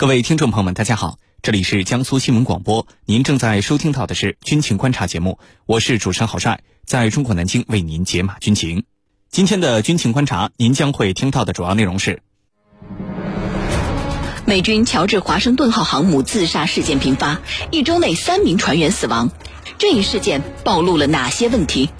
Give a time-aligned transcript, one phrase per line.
[0.00, 8.84] 各位听众朋友们，大家好，这里是江苏新闻广播，您正在收听到的是军情观察节目，我是主持人郝帅，在中国南京为您解码军情。
[9.28, 12.22] 今天的军情观察，您将会听到的主要内容是：
[14.46, 17.40] 美军乔治华盛顿号航母自杀事件频发，
[17.72, 19.32] 一周内三名船员死亡，
[19.78, 21.90] 这一事件暴露了哪些问题？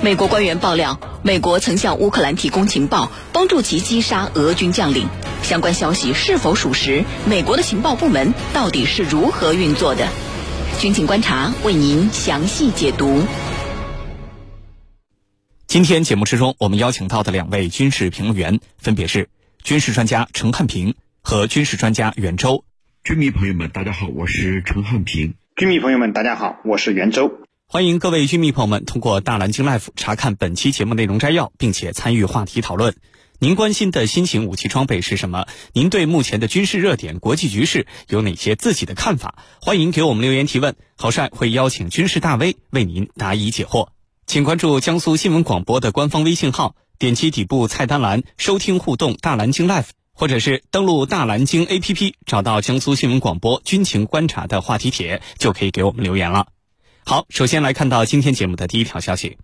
[0.00, 5.08] 美国官员爆料，美国曾向乌克兰提供情报，帮助其击杀俄军将领。
[5.42, 7.04] 相关消息是否属实？
[7.26, 10.06] 美国的情报部门到底是如何运作的？
[10.78, 13.24] 军情观察为您详细解读。
[15.66, 19.28] 今天节目之中，我们邀请到的两位军事评论员分别是
[19.64, 22.64] 军事专家陈汉平和军事专家袁周。
[23.02, 25.34] 军迷朋友们，大家好，我是陈汉平。
[25.56, 27.47] 军迷朋友们，大家好，我是袁周。
[27.70, 32.96] 欢迎各位军迷朋友们通过大蓝鲸 Life 查看本期节目内容摘要，并且参与话题讨论。
[33.40, 35.44] 您关心的新型武器装备是什么？
[35.74, 39.44] 您对目前的军事热点、国际局势有哪些自己的看法？
[39.60, 43.88] 欢迎给我们留言提问，郝帅会邀请军事大 V 为您答疑解惑。
[44.26, 56.46] 请关注江苏新闻广播的官方微信号，点击底部菜单栏收听互动大蓝鲸 Life，或者是登录大蓝鲸 APP，找到江苏新闻广播军情观察的话题帖，就可以给我们留言了。
[57.08, 59.38] 好，首先来看到今天节目的第一条消息。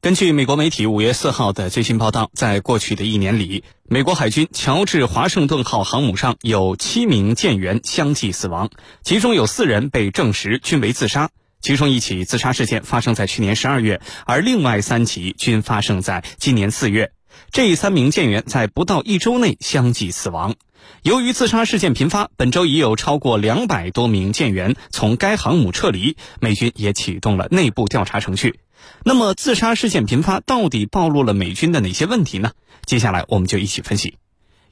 [0.00, 8.70] 根据美国媒体五月四号的最新报道，在过去的一年里，美国海军乔治华盛顿号航母上有七名舰员相继死亡，
[9.02, 11.30] 其中有四人被证实均为自杀。
[11.60, 17.10] 其中一起自杀事件发生在去年十二月，而另外三起均发生在今年四月。
[17.50, 20.54] 这三名舰员在不到一周内相继死亡。
[21.02, 28.60] 由于自杀事件频发，本周已有超过两百多名舰员从该航母撤离，美军也启动了内部调查程序。
[29.04, 32.52] 那么，自杀事件频发到底暴露了美军的哪些问题呢？
[32.84, 34.16] 接下来我们就一起分析。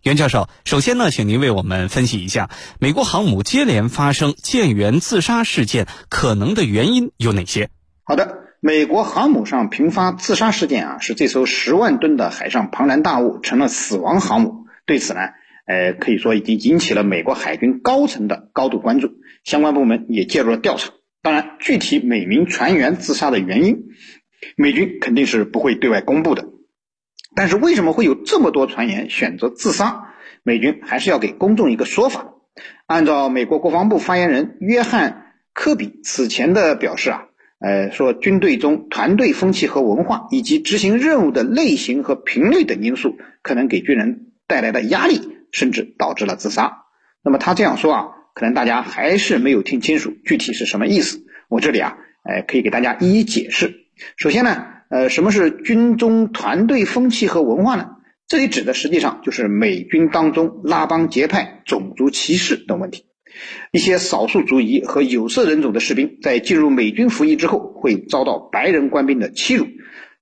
[0.03, 7.70] 袁教授，首先呢，请您为我们分析一下美国航母接连发生舰员自杀事件可能的原因有哪些？
[8.05, 14.66] 好的，美国航母上频发自杀事件啊，使这艘十万吨的海上庞然大物成了死亡航母。
[14.84, 15.21] 对此呢？
[15.65, 19.12] 呃，可以说已经引起了美国海军高层的高度关注，
[19.44, 20.91] 相关部门也介入了调查。
[21.22, 23.84] 当然，具体每名船员自杀的原因，
[24.56, 26.44] 美军肯定是不会对外公布的。
[27.34, 30.09] 但是，为什么会有这么多船员选择自杀？
[30.43, 32.34] 美军还是要给公众一个说法。
[32.87, 35.12] 按照美国国防部发言人约翰·
[35.54, 37.26] 科比此前的表示啊，
[37.60, 45.37] 呃，说军队中团队风气和文化，以及执行任务的类型和频率等因素，可能给军人带来的压力。
[45.53, 46.84] 甚至导致了自杀。
[47.25, 48.04] 那么他这样说啊，
[48.34, 51.25] 可能大家还是没有听清楚具体是什么意思。
[51.49, 53.75] 我这里啊，呃，可以给大家一一解释。
[54.16, 57.97] 首先呢，呃，什么是军中团队风气和文化呢？
[58.28, 63.06] 这里指的实际上就是美军当中拉帮结派、种族歧视等问题。
[63.72, 69.66] 一些少数族裔和有色人种的士兵在进入美军服役之后，会遭到白人官兵的欺辱。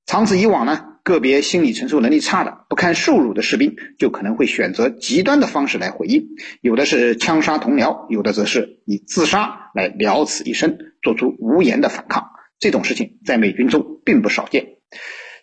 [0.06, 0.84] 长此以往呢？
[1.04, 6.26] 个别心理承受能力差的、不堪受辱的士兵，就可能会选择极端的方式来回应，
[6.60, 12.26] 有的是枪杀同僚，有的则是以自杀来了此一生，做出无言的反抗。
[12.58, 14.66] 这种事情在美军中并不少见。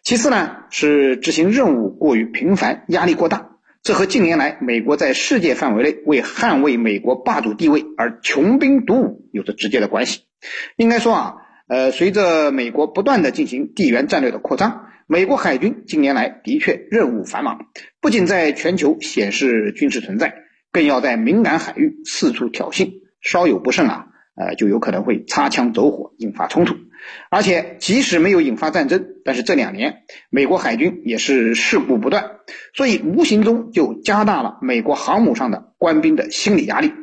[0.03, 3.54] 其次呢，是执行任务过于频繁，压力过大，
[3.85, 10.21] 这和近年来美国在世界范围内为捍卫美国霸主地位而穷兵黩武有着直接的关系。
[10.75, 11.35] 应该说啊，
[11.67, 14.87] 呃，随着美国不断的进行地缘战略的扩张。
[15.05, 17.67] 美国海军近年来的确任务繁忙，
[18.01, 20.33] 不仅在全球显示军事存在，
[20.71, 22.91] 更要在敏感海域四处挑衅，
[23.21, 26.75] 稍有不慎啊，呃，就有可能会擦枪走火，引发冲突。
[27.29, 32.37] 而且即使没有引发战争，但是这两年美国海军也是事故不断，
[32.73, 36.93] 所以无形中就加大了美国航母上的官兵的心理压力。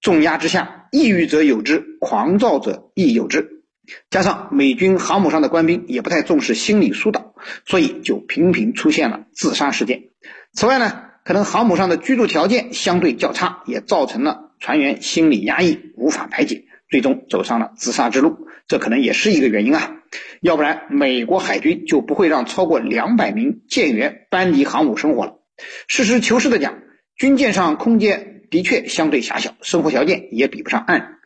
[0.00, 3.62] 重压之下，抑郁者有之，狂躁者亦有之。
[4.10, 10.10] 加上美军航母上的官兵也不太重视心理疏导，所以就频频出现了自杀事件。
[10.52, 18.46] 此外呢，可能航母上的居住条件相对较差，也造成了船员心理压抑无法排解，最终走上了自杀之路。
[18.68, 20.02] 这可能也是一个原因啊，
[20.40, 25.38] 要不然美国海军就不会让超过两百名舰员搬离航母生活了。
[25.86, 26.78] 实事求是的讲，
[27.14, 31.18] 军舰上空间的确相对狭小，生活条件也比不上岸。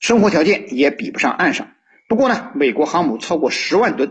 [0.00, 1.68] 生活条件也比不上岸上。
[2.08, 4.10] 不过呢，美国航母超过十万吨，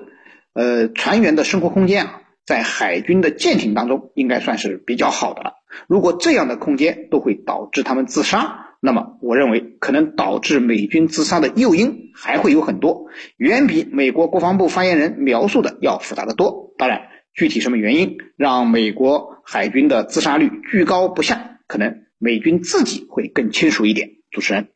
[0.54, 5.56] 呃，船员的生活空间啊，在海军的舰艇当中应该算是比较好的了。
[5.88, 13.06] 如果这样的空间都会导致他们自杀，那么我认为可能导致美军自杀的诱因还会有很多，
[13.38, 16.74] 远比美国国防部发言人描述的要复杂的多。
[16.78, 17.04] 当然，
[17.34, 22.04] 具体什么原因让美国海军的自杀率居高不下，可能。
[22.20, 24.12] 美军自己会更清楚一点。
[24.32, 24.70] 主持人，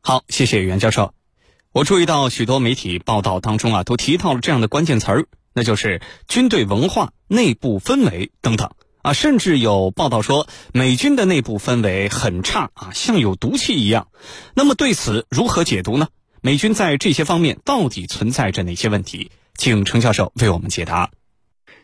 [0.00, 1.12] 好，谢谢袁教授。
[1.72, 8.70] 我注意到许多媒体报道当中啊，都提到了这样的关键词儿，那就是军队文化、内部氛围等等
[9.04, 14.08] 啊，甚至有报道说美军的内部氛围很差啊，像有毒气一样。
[14.54, 16.08] 那么对此如何解读呢？
[16.40, 19.30] 美军在这些方面到底存在着哪些问题？
[19.58, 21.10] 请程教授为我们解答。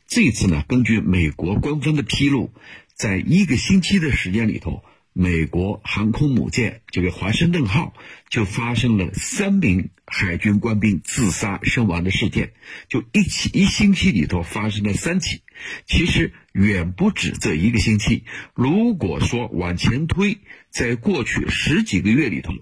[0.08, 2.54] 这次呢，根据美国官方的披露，
[2.96, 4.82] 在一个星期的时间里头。
[5.12, 7.92] 美国航空母舰这个华盛顿号
[8.28, 12.52] 就发生了三名海军官兵自杀身亡的事件，
[12.88, 15.42] 就一起一星期里头发生了三起，
[15.84, 18.24] 其实远不止这一个星期。
[18.54, 20.38] 如果说往前推，
[20.70, 22.52] 在过去十几个月里头，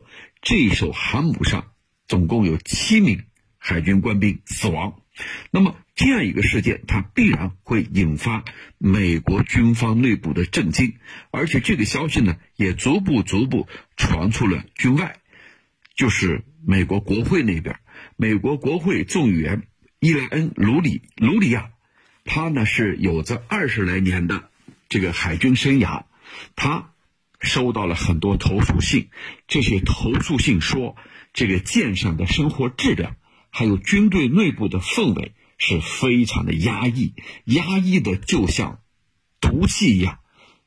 [0.43, 1.73] 这艘航母上
[2.07, 3.25] 总共有七名
[3.57, 5.03] 海军官兵死亡。
[5.51, 8.45] 那么这样一个事件，它必然会引发
[8.79, 10.95] 美国军方内部的震惊，
[11.33, 15.17] 而且这个消息呢，也逐步逐步传出了军外，
[15.97, 17.81] 就是美国国会那边。
[18.17, 19.65] 美国国会众议员
[19.99, 21.71] 伊莱恩·卢里卢里亚，
[22.29, 24.51] 他呢是有着二十来年的
[24.91, 26.05] 这个海军生涯，
[26.57, 26.93] 他
[27.41, 29.09] 收到了很多投诉信，
[29.47, 30.95] 这些投诉信说
[31.33, 33.17] 这个舰上的生活质量。
[33.51, 37.15] 还有军队内部的氛围是非常的压抑，
[37.45, 38.81] 压抑的就像
[39.41, 40.19] 毒气一样。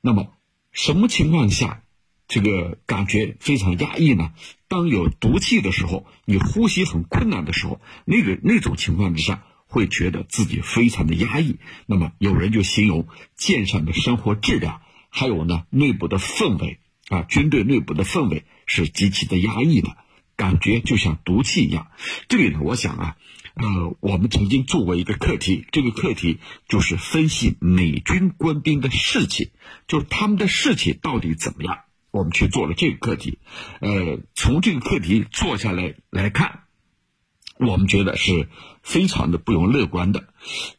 [0.02, 0.34] 那么，
[0.72, 1.84] 什么情况下
[2.28, 4.34] 这个感觉非常压抑呢？
[4.68, 11.58] 当有毒气的时候，你呼吸很困难的时候，那个那种情况之下，会觉得自己非常的压抑。
[11.86, 19.98] 那么，有人就形容舰上的生活质量，还有呢内部的氛围啊，军队内部的氛围是极其的压抑的。
[20.36, 21.88] 感觉就像毒气一样。
[22.28, 23.16] 这里呢，我想啊，
[23.54, 29.52] 呃，我们曾经做过一个课题，这个课题就是分析美军官兵的士气，
[29.88, 31.80] 就是他们的士气到底怎么样。
[32.10, 33.38] 我们去做了这个课题，
[33.80, 36.64] 呃，从这个课题做下来来看，
[37.60, 38.50] 我们觉得是
[38.82, 40.28] 非常的不容乐观的。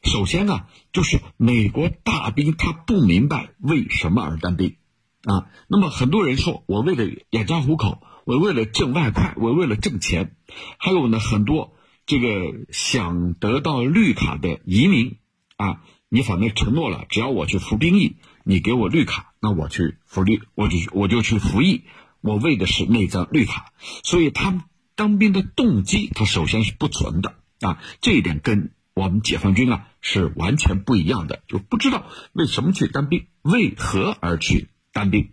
[0.03, 4.77] 首先呢，就是美国大兵他不明白为什么而当兵
[5.25, 5.47] 啊。
[5.69, 8.03] 那么很多人说我为了养家糊口。
[8.25, 10.37] 我为了挣外快，我为了挣钱，
[10.79, 11.75] 还有呢很多
[12.07, 15.17] 这个想得到绿卡的移民
[15.57, 18.15] 啊，你反正承诺了，只要我去服兵役，
[18.45, 21.83] 你给我绿卡，那我去服绿，我就我就去服役，
[22.21, 23.73] 我为的是那张绿卡，
[24.05, 24.63] 所以他们
[24.95, 35.31] 当兵的动机，他首先是不纯的啊，这一点跟我们解放军啊是完全不一样的，就不知道为什么去当兵，为何而去当兵，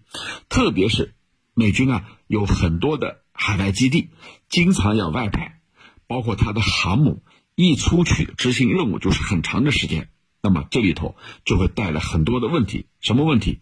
[0.47, 1.13] 特别是。
[1.55, 4.11] 美军啊有很多的海外基地，
[4.47, 5.59] 经常要外派，
[6.07, 7.21] 包括他的航母
[7.55, 10.07] 一出去执行任务就是很长的时间，
[10.41, 12.85] 那么这里头就会带来很多的问题。
[13.01, 13.59] 什么问题？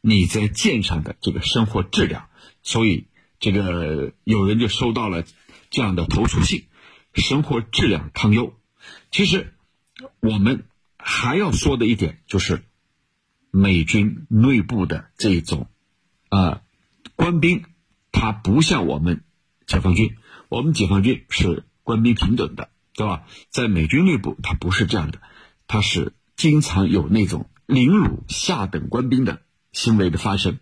[0.00, 2.28] 你在舰上的这个生活质量，
[2.62, 3.08] 所以
[3.40, 5.24] 这个有人就收到了
[5.70, 6.66] 这样的投诉信，
[7.18, 8.54] 生活质量堪忧。
[9.10, 9.54] 其实
[10.20, 10.64] 我们
[10.96, 12.62] 还要说的一点就是，
[13.50, 15.68] 美军内部的这种
[16.28, 16.62] 啊。
[17.16, 17.64] 官兵，
[18.12, 19.24] 他不像我们
[19.66, 20.16] 解放军，
[20.48, 23.24] 我们解放军是官兵平等的，对吧？
[23.50, 25.20] 在美军内部，他不是这样的，
[25.66, 29.42] 他是经常有那种凌辱下等官兵的
[29.72, 30.60] 行为的发生。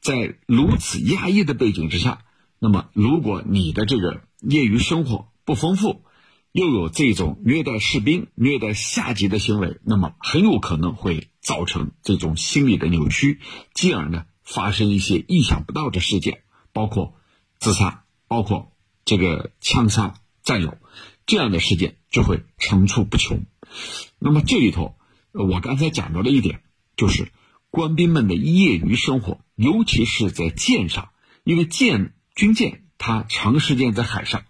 [0.00, 2.24] 在如此压抑的背景之下，
[2.58, 6.04] 那么如果你的这个业余生活不丰富，
[6.52, 13.40] 又有这种虐待士兵、虐待下级的行为，那么很有可能会造成这种心理的扭曲，
[13.74, 14.26] 进而呢？
[14.44, 17.14] 发生一些意想不到的事件，包括
[17.60, 18.72] 自杀，包括
[19.04, 20.78] 这个枪杀战友，
[21.26, 23.46] 这样的事件就会层出不穷。
[24.18, 24.96] 那么这里头，
[25.30, 26.64] 我刚才讲到了一点，
[26.96, 27.30] 就是
[27.70, 31.10] 官兵们的业余生活，尤其是在舰上，
[31.44, 34.42] 因为舰军舰它长时间在海上，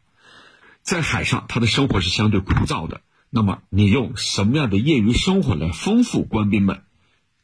[0.83, 3.01] 在海上他的生活是相对枯燥的。
[3.31, 6.83] 那么你用什么样的业余生活来丰富官兵们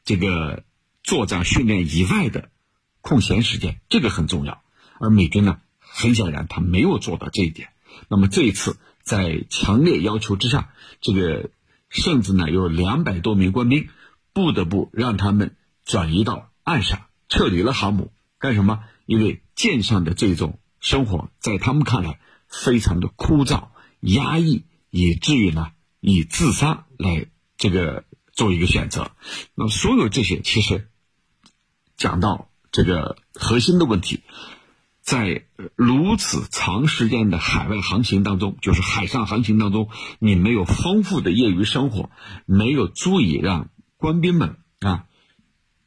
[0.05, 0.65] 这个？
[1.05, 2.51] 作战训练以外的
[3.01, 4.63] 空闲时间，这个很重要。
[5.01, 7.71] 而美军呢，很显然他没有做到这一点。
[8.09, 10.69] 那么这一次在强烈要求之下，
[11.01, 11.51] 这个
[11.89, 13.89] 甚至呢有两百多名官兵
[14.35, 18.13] 不得不让他们转移到岸上，撤离了航母。
[18.39, 18.81] 干什么？
[19.07, 23.69] 因为舰上的这种生活在他们看来非常的枯燥、
[24.01, 25.69] 压抑，以至于呢
[26.01, 27.27] 以自杀来
[27.57, 29.13] 这个做一个选择。
[29.55, 30.89] 那么所有这些其实。
[31.97, 34.21] 讲到这个核心的问题，
[35.03, 39.89] 在如此长时间的海外航行当中，就是海上航行当中，
[40.21, 42.11] 你没有丰富的业余生活，
[42.47, 45.07] 没有足以让官兵们啊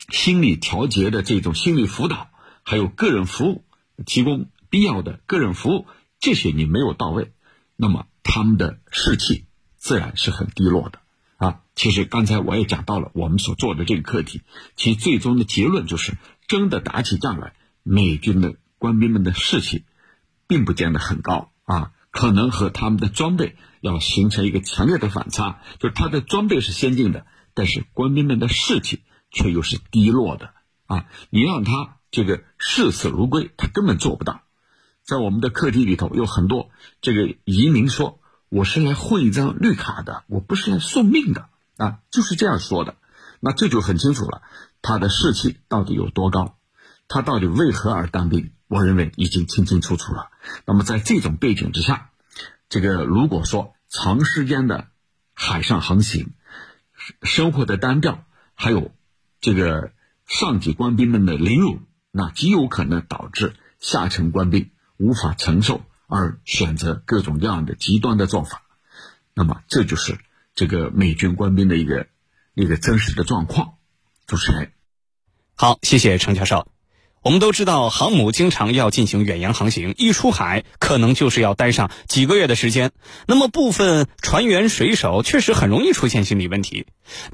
[0.09, 2.27] 心理调节的这种心理辅导，
[2.63, 3.63] 还有个人服务，
[4.05, 5.85] 提供必要的个人服务，
[6.21, 7.33] 这些你没有到位，
[7.75, 10.99] 那么他们的士气自然是很低落的
[11.35, 11.59] 啊。
[11.75, 14.41] 其实刚才我也讲到了我们所做的这个课题，
[14.77, 16.13] 其最终的结论就是，
[16.47, 19.83] 真的打起仗来，美军的官兵们的士气
[20.47, 29.01] 并不见得很高啊，可能和他们的装备要形成一个强烈的反差，就是他的装备是先进的，但是官兵们的士气。
[29.33, 30.53] 却又是低落的
[30.87, 31.05] 啊！
[31.29, 34.41] 你让他这个视死如归，他根本做不到。
[35.03, 36.69] 在我们的课题里头，有很多
[37.01, 42.95] 这个移民说：“我是来混一张绿卡的，我不是来送命的啊！”就是这样说的。
[43.39, 44.41] 那这就很清楚了，
[44.81, 46.57] 他的士气到底有多高？
[47.07, 48.51] 他到底为何而当兵？
[48.67, 50.29] 我认为已经清清楚楚了。
[50.65, 52.11] 那么在这种背景之下，
[52.69, 54.87] 这个如果说长时间的
[55.33, 56.33] 海上航行，
[57.23, 58.91] 生活的单调，还有。
[59.43, 59.91] 这个
[60.27, 61.79] 上级官兵们的凌辱，
[62.11, 64.69] 那极有可能导致下层官兵
[65.01, 68.61] 无法承受，而选择各种各样的极端的做法。
[69.33, 70.19] 那么，这就是
[70.53, 72.07] 这个美军官兵的一个
[72.53, 73.73] 一个真实的状况。
[74.27, 74.71] 主持人，
[75.55, 76.67] 好，谢谢程教授。
[77.23, 82.91] 我们都知道，航母经常要进行远洋航行，一出海可能就是要待上几个月的时间。
[83.27, 86.87] 那么，部分船员、水手确实很容易出现心理问题。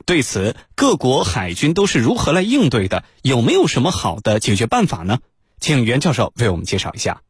[0.05, 3.05] 对此，各国海军都是如何来应对的？
[3.21, 5.19] 有没有什么好的解决办法呢？
[5.59, 7.21] 请袁教授为我们介绍一下。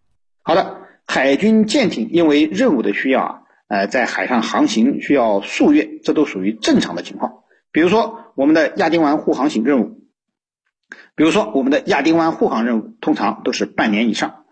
[0.47, 7.39] 好的，海军舰艇因为任务的需要啊，呃，在海上航行需要数月，这都属于正常的情况。
[7.73, 9.99] 比如说，我们的亚丁湾护航行任务。
[11.15, 14.45] 比如说，我们的亚丁湾护航任务通常都是半年以上，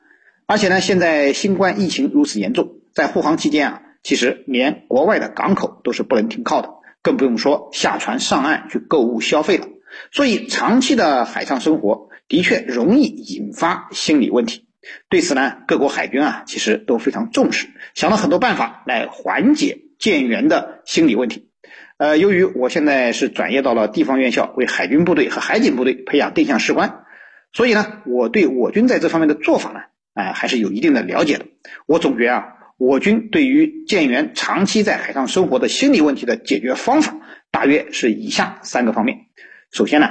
[0.47, 6.71] 而且呢，现在新冠疫情如此严重，在护航期间啊，其实连国外的港口都是不能停靠的，
[7.01, 9.65] 更不用说下船上岸去购物消费了。
[10.11, 14.64] 所以，长期的海上生活的确容易引发心理问题。
[15.09, 21.49] 对此呢，各国海军啊，其实都非常重视，想了很多办法来缓解舰员的心理问题。
[21.97, 27.05] 呃，由于我现在是转业到了地方院校，为海军部队和海警部队培养定向士官，
[27.53, 29.79] 所以呢，我对我军在这方面的做法呢，
[30.13, 31.45] 哎，还是有一定的了解的。
[31.85, 37.15] 我总结啊，我军对于舰员长期在海上生活的心理问题的解决方法，
[37.49, 39.27] 大约是以下三个方面。
[39.71, 40.09] 首先呢，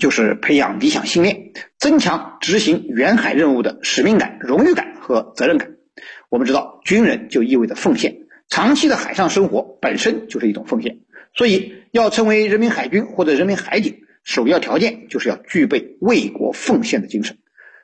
[0.00, 5.76] 就是培养理想信念，增强执行远海任务的使命感、荣誉感和责任感。
[6.28, 8.16] 我们知道，军人就意味着奉献。
[8.48, 10.98] 长期的海上生活本身就是一种奉献，
[11.34, 17.36] 所以要成为人民海军或者人民海警，首要条件就是要具备为国奉献的精神。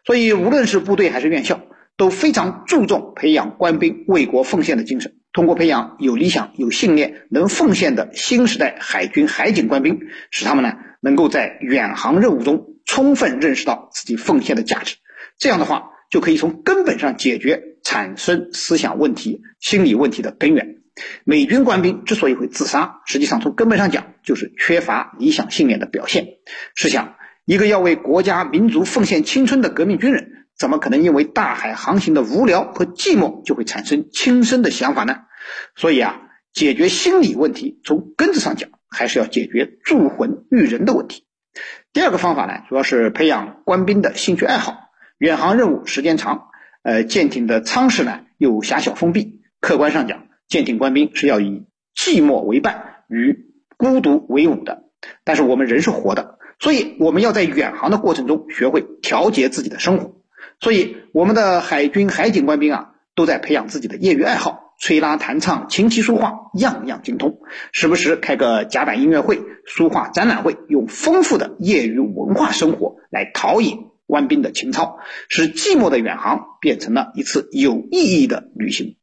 [0.05, 1.61] 所以，无论是部队还是院校，
[1.97, 5.15] 都非常注重培养官兵为国奉献的精神。
[5.33, 14.97] 通过培养有理想、有信念、能奉献的新时代海军海警官兵，使他们呢能够在远航任务中充分认识到自己奉献的价值。
[15.39, 17.71] 这样的话，就可以从根本上解决。
[17.87, 20.79] 产生思想问题、心理问题的根源。
[21.23, 26.39] 美军官兵之所以会自杀，实际上从根本上讲，就是缺乏理想信念的表现。
[26.75, 35.17] 试想，一个要为国家民族奉献青春的革命军人，怎么可能因为大海航行的无聊和寂寞，就会产生轻生的想法呢？
[35.77, 36.23] 所以啊，
[36.55, 41.24] 解决心理问题，从根子上讲，还是要解决铸魂育人的问题。
[41.93, 44.91] 第二个方法呢，主要是培养官兵的兴趣爱好。
[45.19, 46.49] 远航任务时间长。
[46.83, 51.65] 呃，舰艇的舱室呢又狭小封闭，客观上讲，舰艇官兵是要以
[51.97, 53.47] 寂寞为伴，与
[53.79, 54.85] 孤独为伍的。
[55.25, 60.21] 但是我们人是活的，所以我们要在远航的过程中学会调节自己的生活。
[60.61, 67.39] 所以我们的海军海警官兵啊，都在培养自己的业余爱好，吹拉弹唱、琴棋书画，样样精通。
[67.73, 73.91] 时不时开个甲板音乐会、书画展览会，用丰富的业余文化生活来陶冶。
[74.07, 74.99] 官兵的情操，
[75.31, 78.97] 使寂寞的远航变成了一次有意义的旅行。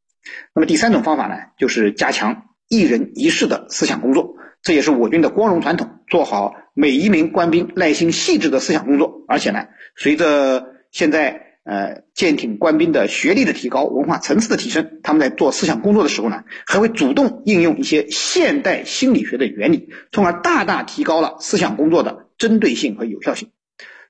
[0.53, 5.89] 那么第三种方法呢，就是加强一人一事的思想工作，这也是我军的光荣传统。
[6.07, 23.51] 做好每一名官兵耐心细致的思想工作，而且呢，随着现在呃舰艇官兵的学历的提高、文化层次的提升，他们在做思想工作的时候呢，还会主动应用一些现代心理学的原理，从而大大提高了思想工作的针对性和有效性。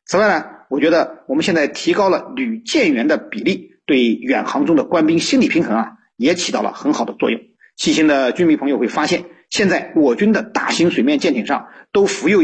[0.07, 7.39] 此外呢，我觉得我们现在提高了旅舰员的比例，对远航中的官兵心理平衡啊，也起到了很好的作用。
[7.77, 12.41] 细心的军迷朋友会发现，现在我军的大型水面舰艇上都服有，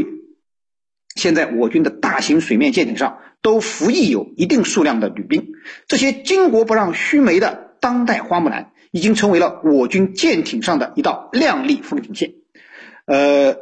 [1.16, 5.54] 现在我军的大型水面舰艇上都服役有一定数量的旅兵，
[5.88, 12.34] 这些巾帼不让须眉的当代花木兰，已经成为了我军舰艇上的一道亮丽风景线。
[13.06, 13.58] 呃，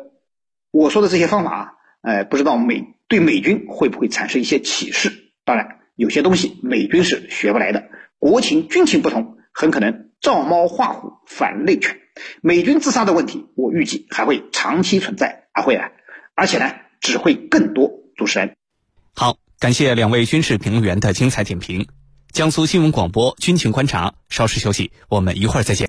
[0.72, 1.72] 我说的这些方法啊。
[2.02, 5.12] 呃，不知道美对美军会不会产生一些启示？
[5.44, 7.90] 当然，有些东西美军是学不来的，
[8.20, 11.98] 国情军情不同，很可能照猫画虎，反类犬。
[12.44, 15.94] 美军自杀的问题，我预计还会长期存在，还会啊，
[16.36, 17.92] 而且呢，只会更多。
[18.16, 18.56] 主持人，
[19.16, 21.88] 好，感谢两位军事评论员的精彩点评。
[22.34, 25.84] 江苏新闻广播军情观察，稍事休息，我们一会儿再见。